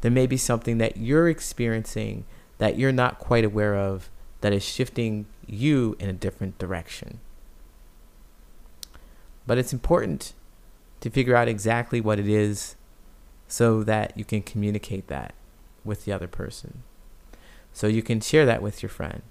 There 0.00 0.10
may 0.10 0.26
be 0.26 0.36
something 0.36 0.78
that 0.78 0.96
you're 0.96 1.28
experiencing 1.28 2.24
that 2.58 2.78
you're 2.78 2.92
not 2.92 3.18
quite 3.18 3.44
aware 3.44 3.76
of 3.76 4.10
that 4.40 4.52
is 4.52 4.64
shifting 4.64 5.26
you 5.46 5.96
in 5.98 6.08
a 6.08 6.12
different 6.12 6.58
direction. 6.58 7.20
But 9.46 9.58
it's 9.58 9.72
important 9.72 10.34
to 11.00 11.10
figure 11.10 11.36
out 11.36 11.48
exactly 11.48 12.00
what 12.00 12.18
it 12.18 12.28
is 12.28 12.76
so 13.48 13.82
that 13.84 14.16
you 14.16 14.24
can 14.24 14.42
communicate 14.42 15.08
that 15.08 15.34
with 15.84 16.04
the 16.04 16.12
other 16.12 16.28
person. 16.28 16.82
So 17.72 17.86
you 17.86 18.02
can 18.02 18.20
share 18.20 18.46
that 18.46 18.62
with 18.62 18.82
your 18.82 18.90
friend. 18.90 19.22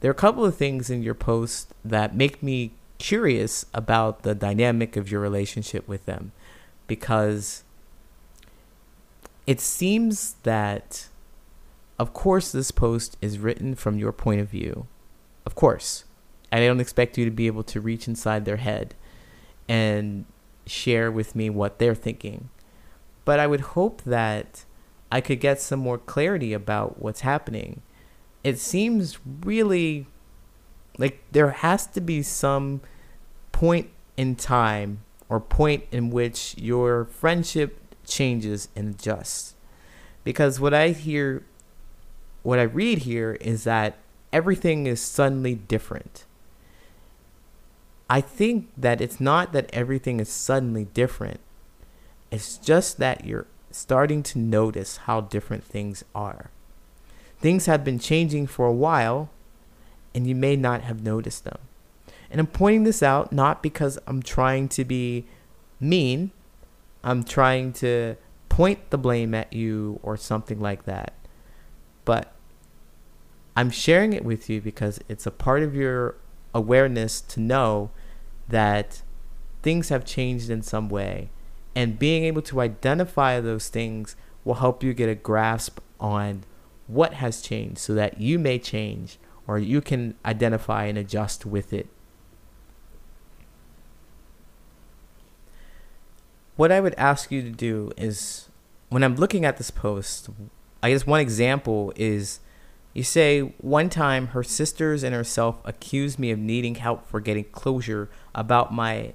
There 0.00 0.10
are 0.10 0.12
a 0.12 0.14
couple 0.14 0.44
of 0.44 0.56
things 0.56 0.90
in 0.90 1.02
your 1.02 1.14
post 1.14 1.72
that 1.84 2.16
make 2.16 2.42
me 2.42 2.72
curious 2.98 3.66
about 3.72 4.22
the 4.22 4.34
dynamic 4.34 4.96
of 4.96 5.10
your 5.10 5.20
relationship 5.20 5.86
with 5.86 6.06
them 6.06 6.32
because 6.86 7.64
it 9.46 9.60
seems 9.60 10.34
that, 10.42 11.08
of 11.98 12.12
course, 12.12 12.52
this 12.52 12.70
post 12.70 13.16
is 13.20 13.38
written 13.38 13.74
from 13.74 13.98
your 13.98 14.12
point 14.12 14.40
of 14.40 14.48
view. 14.48 14.86
Of 15.44 15.54
course. 15.54 16.04
And 16.50 16.62
I 16.62 16.66
don't 16.66 16.80
expect 16.80 17.18
you 17.18 17.24
to 17.24 17.30
be 17.30 17.46
able 17.46 17.64
to 17.64 17.80
reach 17.80 18.06
inside 18.06 18.44
their 18.44 18.58
head 18.58 18.94
and 19.72 20.26
share 20.66 21.10
with 21.10 21.34
me 21.34 21.48
what 21.48 21.78
they're 21.78 21.94
thinking. 21.94 22.50
But 23.24 23.40
I 23.40 23.46
would 23.46 23.72
hope 23.72 24.02
that 24.02 24.66
I 25.10 25.22
could 25.22 25.40
get 25.40 25.62
some 25.62 25.80
more 25.80 25.96
clarity 25.96 26.52
about 26.52 27.00
what's 27.00 27.22
happening. 27.22 27.80
It 28.44 28.58
seems 28.58 29.18
really 29.24 30.08
like 30.98 31.22
there 31.32 31.52
has 31.52 31.86
to 31.86 32.02
be 32.02 32.22
some 32.22 32.82
point 33.50 33.88
in 34.18 34.36
time 34.36 35.04
or 35.30 35.40
point 35.40 35.84
in 35.90 36.10
which 36.10 36.54
your 36.58 37.06
friendship 37.06 37.78
changes 38.04 38.68
and 38.76 38.94
adjusts. 38.94 39.54
Because 40.22 40.60
what 40.60 40.74
I 40.74 40.90
hear, 40.90 41.46
what 42.42 42.58
I 42.58 42.64
read 42.64 42.98
here 42.98 43.38
is 43.40 43.64
that 43.64 43.96
everything 44.34 44.86
is 44.86 45.00
suddenly 45.00 45.54
different. 45.54 46.26
I 48.08 48.20
think 48.20 48.70
that 48.76 49.00
it's 49.00 49.20
not 49.20 49.52
that 49.52 49.70
everything 49.72 50.20
is 50.20 50.28
suddenly 50.28 50.84
different. 50.84 51.40
It's 52.30 52.56
just 52.58 52.98
that 52.98 53.24
you're 53.24 53.46
starting 53.70 54.22
to 54.22 54.38
notice 54.38 54.98
how 54.98 55.22
different 55.22 55.64
things 55.64 56.04
are. 56.14 56.50
Things 57.40 57.66
have 57.66 57.84
been 57.84 57.98
changing 57.98 58.46
for 58.46 58.66
a 58.66 58.72
while, 58.72 59.30
and 60.14 60.26
you 60.26 60.34
may 60.34 60.56
not 60.56 60.82
have 60.82 61.02
noticed 61.02 61.44
them. 61.44 61.58
And 62.30 62.40
I'm 62.40 62.46
pointing 62.46 62.84
this 62.84 63.02
out 63.02 63.32
not 63.32 63.62
because 63.62 63.98
I'm 64.06 64.22
trying 64.22 64.68
to 64.70 64.84
be 64.84 65.26
mean, 65.80 66.30
I'm 67.04 67.24
trying 67.24 67.72
to 67.74 68.16
point 68.48 68.90
the 68.90 68.98
blame 68.98 69.34
at 69.34 69.52
you 69.52 69.98
or 70.02 70.16
something 70.16 70.60
like 70.60 70.84
that. 70.84 71.12
But 72.04 72.32
I'm 73.56 73.70
sharing 73.70 74.12
it 74.12 74.24
with 74.24 74.48
you 74.48 74.60
because 74.60 75.00
it's 75.08 75.26
a 75.26 75.30
part 75.30 75.62
of 75.62 75.74
your 75.74 76.14
awareness 76.54 77.20
to 77.20 77.40
know 77.40 77.90
that 78.48 79.02
things 79.62 79.88
have 79.88 80.04
changed 80.04 80.50
in 80.50 80.62
some 80.62 80.88
way. 80.88 81.30
And 81.74 81.98
being 81.98 82.24
able 82.24 82.42
to 82.42 82.60
identify 82.60 83.40
those 83.40 83.68
things 83.68 84.16
will 84.44 84.54
help 84.54 84.82
you 84.82 84.92
get 84.92 85.08
a 85.08 85.14
grasp 85.14 85.78
on 85.98 86.44
what 86.86 87.14
has 87.14 87.40
changed 87.40 87.78
so 87.78 87.94
that 87.94 88.20
you 88.20 88.38
may 88.38 88.58
change 88.58 89.18
or 89.46 89.58
you 89.58 89.80
can 89.80 90.14
identify 90.24 90.84
and 90.84 90.98
adjust 90.98 91.46
with 91.46 91.72
it. 91.72 91.88
What 96.56 96.70
I 96.70 96.80
would 96.80 96.94
ask 96.94 97.32
you 97.32 97.42
to 97.42 97.50
do 97.50 97.92
is 97.96 98.48
when 98.88 99.02
I'm 99.02 99.16
looking 99.16 99.44
at 99.44 99.56
this 99.56 99.70
post, 99.70 100.28
I 100.82 100.90
guess 100.90 101.06
one 101.06 101.20
example 101.20 101.92
is 101.96 102.40
you 102.94 103.02
say 103.02 103.40
one 103.58 103.88
time 103.88 104.28
her 104.28 104.42
sisters 104.42 105.02
and 105.02 105.14
herself 105.14 105.58
accused 105.64 106.18
me 106.18 106.30
of 106.30 106.38
needing 106.38 106.74
help 106.76 107.06
for 107.06 107.20
getting 107.20 107.44
closure 107.44 108.10
about 108.34 108.72
my 108.72 109.14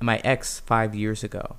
my 0.00 0.20
ex 0.24 0.58
5 0.60 0.94
years 0.94 1.22
ago. 1.22 1.56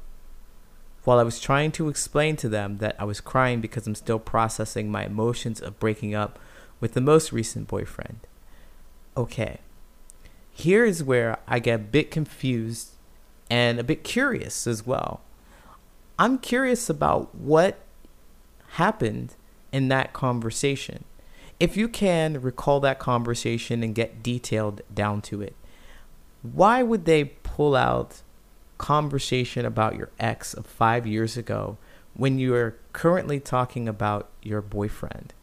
While 1.05 1.19
I 1.19 1.23
was 1.23 1.39
trying 1.39 1.71
to 1.73 1.87
explain 1.87 2.35
to 2.37 2.49
them 2.49 2.77
that 2.77 2.95
I 2.99 3.05
was 3.05 3.21
crying 3.21 3.61
because 3.61 3.87
I'm 3.87 3.95
still 3.95 4.19
processing 4.19 4.91
my 4.91 5.05
emotions 5.05 5.61
of 5.61 5.79
breaking 5.79 6.13
up 6.13 6.37
with 6.81 6.93
the 6.93 7.01
most 7.01 7.31
recent 7.31 7.67
boyfriend. 7.67 8.19
Okay. 9.15 9.59
Here 10.51 10.83
is 10.83 11.03
where 11.03 11.37
I 11.47 11.59
get 11.59 11.75
a 11.75 11.83
bit 11.83 12.11
confused 12.11 12.89
and 13.49 13.79
a 13.79 13.83
bit 13.83 14.03
curious 14.03 14.67
as 14.67 14.85
well. 14.85 15.21
I'm 16.17 16.37
curious 16.37 16.89
about 16.89 17.33
what 17.33 17.79
happened 18.71 19.35
in 19.71 19.87
that 19.87 20.11
conversation. 20.11 21.05
If 21.59 21.75
you 21.75 21.89
can 21.89 22.41
recall 22.41 22.79
that 22.81 22.99
conversation 22.99 23.83
and 23.83 23.93
get 23.93 24.23
detailed 24.23 24.81
down 24.93 25.21
to 25.23 25.41
it, 25.41 25.55
why 26.41 26.83
would 26.83 27.05
they 27.05 27.25
pull 27.25 27.75
out 27.75 28.21
conversation 28.77 29.65
about 29.65 29.97
your 29.97 30.09
ex 30.19 30.53
of 30.53 30.65
five 30.65 31.05
years 31.05 31.35
ago 31.35 31.77
when 32.13 32.39
you 32.39 32.55
are 32.55 32.77
currently 32.93 33.39
talking 33.39 33.89
about 33.89 34.29
your 34.41 34.61
boyfriend? 34.61 35.33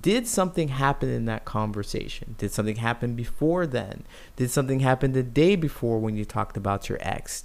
Did 0.00 0.26
something 0.26 0.68
happen 0.68 1.10
in 1.10 1.26
that 1.26 1.44
conversation? 1.44 2.34
Did 2.38 2.50
something 2.50 2.76
happen 2.76 3.14
before 3.14 3.66
then? 3.66 4.04
Did 4.36 4.50
something 4.50 4.80
happen 4.80 5.12
the 5.12 5.22
day 5.22 5.54
before 5.54 5.98
when 5.98 6.16
you 6.16 6.24
talked 6.24 6.56
about 6.56 6.88
your 6.88 6.98
ex? 7.02 7.44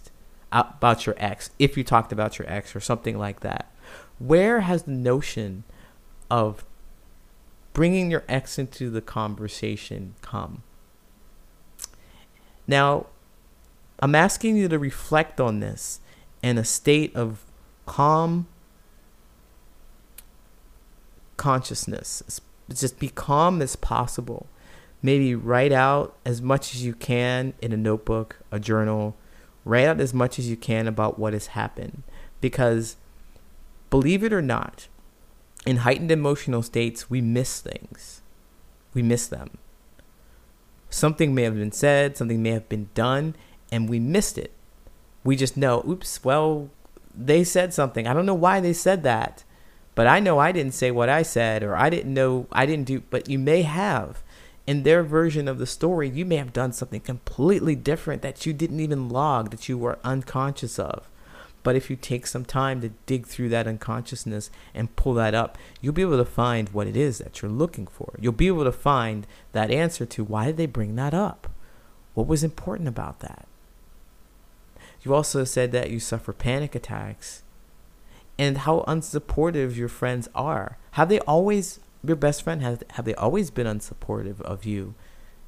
Uh, 0.50 0.64
about 0.78 1.06
your 1.06 1.16
ex, 1.18 1.50
if 1.60 1.76
you 1.76 1.84
talked 1.84 2.14
about 2.14 2.40
your 2.40 2.50
ex 2.50 2.74
or 2.74 2.80
something 2.80 3.18
like 3.18 3.42
that. 3.42 3.70
Where 4.18 4.62
has 4.62 4.84
the 4.84 4.92
notion 4.92 5.66
of 6.32 6.64
bringing 7.78 8.10
your 8.10 8.24
ex 8.28 8.58
into 8.58 8.90
the 8.90 9.02
conversation 9.02 10.16
come? 10.24 10.64
Now, 12.66 13.06
I'm 14.00 14.16
asking 14.16 14.58
you 14.58 14.68
to 14.68 14.80
reflect 14.80 15.40
on 15.40 15.60
this 15.60 16.00
in 16.42 16.58
a 16.58 16.64
state 16.64 17.16
of 17.16 17.46
calm 17.86 18.48
consciousness. 21.38 22.42
Just 22.68 22.98
be 22.98 23.10
calm 23.10 23.62
as 23.62 23.76
possible. 23.76 24.48
Maybe 25.04 25.36
write 25.36 25.72
out 25.72 26.18
as 26.26 26.42
much 26.42 26.74
as 26.74 26.84
you 26.84 26.96
can 26.96 27.54
in 27.62 27.72
a 27.74 27.78
notebook, 27.78 28.38
a 28.52 28.60
journal. 28.60 29.16
Write 29.64 29.86
out 29.86 30.02
as 30.02 30.16
much 30.16 30.40
as 30.40 30.50
you 30.50 30.58
can 30.58 30.88
about 30.88 31.20
what 31.20 31.34
has 31.34 31.48
happened. 31.48 32.02
Because 32.42 32.98
believe 33.92 34.24
it 34.24 34.34
or 34.34 34.42
not, 34.42 34.88
in 35.68 35.78
heightened 35.78 36.12
emotional 36.12 36.64
states, 36.64 37.10
we 37.10 37.20
miss 37.20 37.60
things. 37.60 38.22
We 38.94 39.04
miss 39.04 39.28
them. 39.28 39.58
Something 40.90 41.36
may 41.36 41.44
have 41.44 41.56
been 41.56 41.74
said, 41.74 42.16
something 42.16 42.42
may 42.42 42.52
have 42.52 42.70
been 42.70 42.88
done, 42.94 43.36
and 43.70 43.90
we 43.90 44.00
missed 44.00 44.38
it. 44.38 44.54
We 45.26 45.36
just 45.36 45.58
know, 45.58 45.84
oops, 45.86 46.24
well, 46.24 46.70
they 47.14 47.44
said 47.44 47.74
something. 47.74 48.08
I 48.08 48.14
don't 48.14 48.26
know 48.26 48.34
why 48.34 48.62
they 48.62 48.72
said 48.72 49.04
that. 49.04 49.44
But 49.94 50.08
I 50.08 50.22
know 50.22 50.40
I 50.40 50.54
didn't 50.54 50.74
say 50.74 50.90
what 50.90 51.10
I 51.10 51.22
said, 51.22 51.64
or 51.64 51.76
I 51.76 51.90
didn't 51.90 52.14
know, 52.14 52.48
I 52.50 52.66
didn't 52.66 52.86
do, 52.86 53.02
but 53.10 53.30
you 53.30 53.38
may 53.38 53.64
have. 53.64 54.24
In 54.66 54.84
their 54.84 55.04
version 55.04 55.50
of 55.50 55.58
the 55.58 55.66
story, 55.66 56.08
you 56.08 56.24
may 56.24 56.38
have 56.38 56.54
done 56.54 56.72
something 56.72 57.02
completely 57.02 57.76
different 57.76 58.22
that 58.22 58.46
you 58.46 58.54
didn't 58.54 58.80
even 58.80 59.10
log, 59.10 59.52
that 59.52 59.68
you 59.68 59.78
were 59.78 60.00
unconscious 60.06 60.80
of. 60.80 61.10
But 61.68 61.76
if 61.76 61.90
you 61.90 61.98
take 61.98 62.26
some 62.26 62.46
time 62.46 62.80
to 62.80 62.94
dig 63.08 63.28
through 63.28 63.50
that 63.50 63.68
unconsciousness 63.68 64.50
and 64.74 64.96
pull 64.96 65.14
that 65.16 65.34
up, 65.34 65.58
you'll 65.82 65.92
be 65.92 66.02
able 66.02 66.16
to 66.16 66.24
find 66.24 66.70
what 66.70 66.88
it 66.88 66.96
is 66.96 67.18
that 67.18 67.42
you're 67.42 67.52
looking 67.52 67.88
for. 67.88 68.16
You'll 68.22 68.32
be 68.32 68.48
able 68.48 68.64
to 68.64 68.72
find 68.72 69.28
that 69.52 69.70
answer 69.70 70.06
to 70.06 70.24
why 70.24 70.46
did 70.46 70.56
they 70.56 70.66
bring 70.66 70.96
that 70.96 71.14
up? 71.14 71.50
What 72.14 72.26
was 72.26 72.42
important 72.42 72.88
about 72.88 73.20
that? 73.20 73.50
You 75.02 75.14
also 75.14 75.44
said 75.44 75.74
that 75.74 75.92
you 75.92 76.00
suffer 76.00 76.32
panic 76.32 76.74
attacks 76.74 77.44
and 78.40 78.60
how 78.60 78.86
unsupportive 78.88 79.76
your 79.76 79.90
friends 79.90 80.30
are. 80.34 80.78
Have 80.92 81.10
they 81.10 81.20
always 81.20 81.82
your 82.02 82.16
best 82.16 82.44
friend 82.44 82.62
have 82.62 82.82
have 82.92 83.04
they 83.04 83.16
always 83.16 83.52
been 83.52 83.68
unsupportive 83.68 84.40
of 84.40 84.64
you 84.64 84.96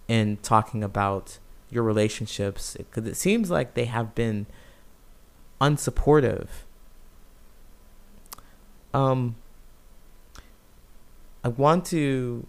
in 0.09 0.35
talking 0.43 0.83
about 0.83 1.39
your 1.69 1.83
relationships? 1.83 2.75
Because 2.75 3.07
it 3.07 3.15
seems 3.15 3.49
like 3.49 3.73
they 3.73 3.85
have 3.85 4.13
been 4.15 4.47
unsupportive. 5.59 6.47
Um, 8.93 9.35
I 11.43 11.49
want 11.49 11.85
to 11.87 12.47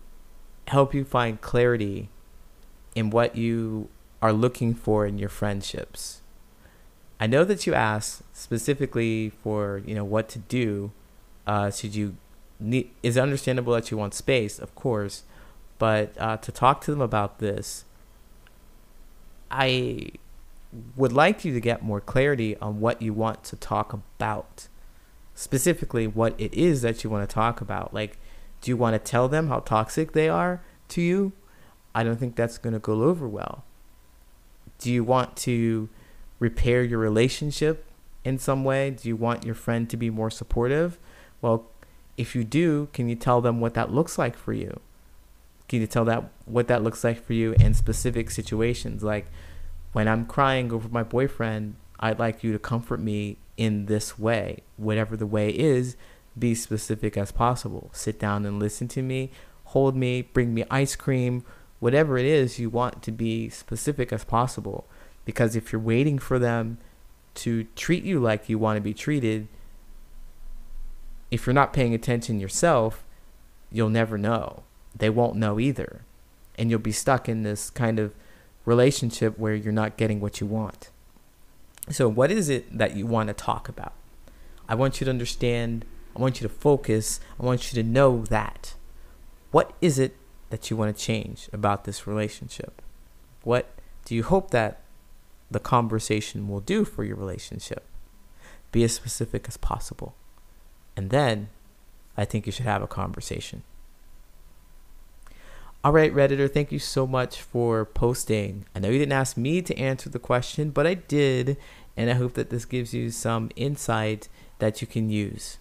help 0.69 0.95
you 0.95 1.05
find 1.05 1.41
clarity 1.41 2.09
in 2.95 3.11
what 3.11 3.37
you 3.37 3.89
are 4.23 4.33
looking 4.33 4.75
for 4.75 5.07
in 5.07 5.19
your 5.19 5.29
friendships. 5.29 6.21
I 7.19 7.27
know 7.27 7.45
that 7.45 7.67
you 7.67 7.75
asked 7.75 8.23
specifically 8.33 9.31
for 9.43 9.83
you 9.85 9.95
know 9.95 10.05
what 10.05 10.29
to 10.31 10.39
do. 10.39 10.93
Uh, 11.47 11.71
should 11.71 11.95
you 11.95 12.17
need? 12.59 12.91
Is 13.03 13.19
understandable 13.19 13.75
that 13.75 13.91
you 13.91 13.97
want 13.97 14.15
space, 14.15 14.59
of 14.59 14.75
course, 14.75 15.25
but 15.79 16.15
uh, 16.19 16.39
to 16.39 16.51
talk 16.51 16.81
to 16.83 16.91
them 16.91 17.01
about 17.01 17.39
this, 17.39 17.85
I 19.51 20.13
would 20.97 21.13
like 21.13 21.45
you 21.45 21.53
to 21.53 21.61
get 21.61 21.83
more 21.83 22.01
clarity 22.01 22.57
on 22.57 22.81
what 22.81 23.03
you 23.03 23.13
want 23.13 23.45
to 23.45 23.57
talk 23.57 23.93
about. 23.93 24.69
Specifically, 25.35 26.07
what 26.07 26.35
it 26.39 26.53
is 26.55 26.83
that 26.83 27.03
you 27.03 27.11
want 27.11 27.29
to 27.29 27.35
talk 27.35 27.61
about. 27.61 27.93
Like, 27.95 28.19
do 28.61 28.71
you 28.71 28.77
want 28.77 28.95
to 28.95 28.99
tell 28.99 29.29
them 29.29 29.49
how 29.49 29.61
toxic 29.61 30.13
they 30.13 30.29
are 30.29 30.63
to 30.89 31.01
you? 31.01 31.33
I 31.95 32.05
don't 32.05 32.17
think 32.17 32.37
that's 32.37 32.59
going 32.59 32.75
to 32.75 32.79
go 32.79 33.03
over 33.03 33.27
well. 33.27 33.65
Do 34.79 34.93
you 34.93 35.03
want 35.03 35.37
to 35.39 35.89
repair 36.39 36.83
your 36.83 36.99
relationship 36.99 37.85
in 38.25 38.39
some 38.39 38.65
way? 38.65 38.91
Do 38.91 39.09
you 39.09 39.17
want 39.17 39.45
your 39.45 39.55
friend 39.55 39.89
to 39.91 39.97
be 39.97 40.11
more 40.11 40.31
supportive? 40.31 40.99
Well, 41.41 41.67
if 42.17 42.37
you 42.37 42.45
do, 42.45 42.89
can 42.93 43.09
you 43.09 43.17
tell 43.17 43.41
them 43.41 43.61
what 43.61 43.75
that 43.75 43.93
looks 43.93 44.19
like 44.19 44.37
for 44.37 44.53
you? 44.53 44.79
Can 45.69 45.81
you 45.81 45.87
tell 45.87 46.05
that 46.05 46.31
what 46.45 46.69
that 46.69 46.83
looks 46.83 47.03
like 47.03 47.25
for 47.25 47.33
you 47.33 47.53
in 47.55 47.75
specific 47.75 48.31
situations? 48.31 49.03
Like 49.03 49.27
when 49.93 50.09
I'm 50.09 50.27
crying 50.27 50.73
over 50.73 50.89
my 50.89 51.03
boyfriend, 51.03 51.77
I'd 51.99 52.19
like 52.19 52.43
you 52.43 52.53
to 52.53 52.59
comfort 52.59 53.01
me 53.01 53.39
in 53.57 53.87
this 53.87 54.19
way. 54.19 54.63
Whatever 54.77 55.17
the 55.17 55.27
way 55.27 55.51
is, 55.51 55.97
be 56.39 56.55
specific 56.55 57.17
as 57.17 57.33
possible. 57.33 57.91
Sit 57.93 58.19
down 58.19 58.47
and 58.47 58.59
listen 58.59 58.89
to 58.89 59.03
me, 59.03 59.31
hold 59.65 59.97
me, 59.97 60.23
bring 60.23 60.55
me 60.55 60.65
ice 60.71 60.97
cream, 60.97 61.45
whatever 61.81 62.17
it 62.17 62.25
is 62.25 62.59
you 62.59 62.71
want 62.71 63.03
to 63.03 63.11
be 63.11 63.49
specific 63.49 64.13
as 64.13 64.25
possible. 64.25 64.87
Because 65.25 65.57
if 65.57 65.73
you're 65.73 65.81
waiting 65.81 66.19
for 66.19 66.39
them 66.39 66.79
to 67.35 67.65
treat 67.77 68.05
you 68.05 68.19
like 68.21 68.49
you 68.49 68.59
want 68.59 68.77
to 68.77 68.81
be 68.81 68.95
treated, 68.95 69.49
if 71.31 71.47
you're 71.47 71.55
not 71.55 71.73
paying 71.73 71.95
attention 71.95 72.41
yourself, 72.41 73.05
you'll 73.71 73.89
never 73.89 74.19
know. 74.19 74.63
They 74.97 75.11
won't 75.11 75.37
know 75.37 75.61
either. 75.61 76.03
And 76.59 76.71
you'll 76.71 76.81
be 76.81 76.93
stuck 76.93 77.29
in 77.29 77.43
this 77.43 77.71
kind 77.71 77.99
of 77.99 78.13
relationship 78.71 79.39
where 79.39 79.55
you're 79.55 79.73
not 79.83 79.97
getting 79.97 80.21
what 80.21 80.41
you 80.41 80.47
want. 80.47 80.91
So, 81.91 82.09
what 82.09 82.31
is 82.31 82.49
it 82.49 82.63
that 82.77 82.97
you 82.97 83.07
want 83.07 83.29
to 83.29 83.35
talk 83.35 83.69
about? 83.69 83.95
I 84.69 84.75
want 84.75 85.01
you 85.01 85.05
to 85.07 85.11
understand, 85.11 85.85
I 86.17 86.21
want 86.21 86.41
you 86.41 86.49
to 86.49 86.55
focus, 86.55 87.21
I 87.39 87.45
want 87.45 87.73
you 87.73 87.83
to 87.83 87.89
know 87.89 88.25
that. 88.27 88.75
What 89.51 89.75
is 89.81 89.99
it 89.99 90.17
that 90.51 90.71
you 90.71 90.77
want 90.77 90.97
to 90.97 91.03
change 91.03 91.49
about 91.53 91.85
this 91.85 92.07
relationship? 92.07 92.81
What 93.43 93.65
do 94.05 94.15
you 94.15 94.23
hope 94.23 94.51
that 94.51 94.81
the 95.51 95.61
conversation 95.61 96.49
will 96.49 96.61
do 96.61 96.85
for 96.85 97.05
your 97.05 97.17
relationship. 97.17 97.85
Be 98.71 98.85
as 98.85 98.93
specific 98.93 99.47
as 99.49 99.57
possible. 99.57 100.15
And 100.97 101.11
then 101.11 101.49
I 102.17 102.25
think 102.25 102.47
you 102.47 102.53
should 102.53 102.67
have 102.67 102.83
a 102.83 102.87
conversation. 102.87 103.63
All 105.83 105.93
right, 105.93 106.15
Redditor, 106.15 106.53
thank 106.53 106.73
you 106.73 106.79
so 106.79 107.07
much 107.07 107.41
for 107.41 107.87
posting. 107.87 108.67
I 108.77 108.81
know 108.81 108.91
you 108.91 108.99
didn't 108.99 109.13
ask 109.13 109.39
me 109.39 109.63
to 109.63 109.75
answer 109.79 110.11
the 110.11 110.19
question, 110.19 110.69
but 110.69 110.87
I 110.87 110.93
did. 110.93 111.57
And 111.97 112.11
I 112.11 112.15
hope 112.15 112.35
that 112.35 112.51
this 112.51 112.67
gives 112.67 112.93
you 112.93 113.11
some 113.11 113.51
insight 113.57 114.29
that 114.59 114.83
you 114.83 114.87
can 114.87 115.09
use. 115.09 115.57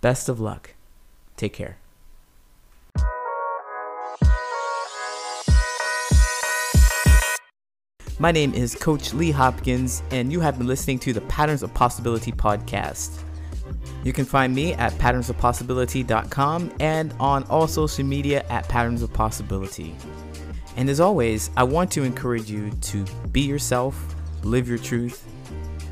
Best 0.00 0.28
of 0.28 0.38
luck. 0.38 0.74
Take 1.36 1.54
care. 1.54 1.78
My 8.20 8.30
name 8.30 8.54
is 8.54 8.76
Coach 8.76 9.12
Lee 9.12 9.32
Hopkins, 9.32 10.04
and 10.12 10.30
you 10.30 10.38
have 10.38 10.58
been 10.58 10.68
listening 10.68 11.00
to 11.00 11.12
the 11.12 11.20
Patterns 11.22 11.64
of 11.64 11.74
Possibility 11.74 12.30
podcast. 12.30 13.24
You 14.04 14.12
can 14.12 14.24
find 14.24 14.54
me 14.54 14.74
at 14.74 14.92
patternsofpossibility.com 14.94 16.72
and 16.80 17.14
on 17.18 17.44
all 17.44 17.66
social 17.66 18.04
media 18.04 18.44
at 18.48 18.68
Patterns 18.68 19.02
of 19.02 19.12
Possibility. 19.12 19.94
And 20.76 20.88
as 20.88 21.00
always, 21.00 21.50
I 21.56 21.64
want 21.64 21.90
to 21.92 22.04
encourage 22.04 22.50
you 22.50 22.70
to 22.70 23.04
be 23.32 23.40
yourself, 23.40 24.14
live 24.44 24.68
your 24.68 24.78
truth, 24.78 25.26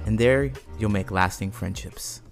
and 0.06 0.18
there 0.18 0.52
you'll 0.78 0.90
make 0.90 1.10
lasting 1.10 1.50
friendships. 1.50 2.22